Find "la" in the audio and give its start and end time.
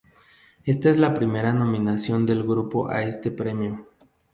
0.97-1.13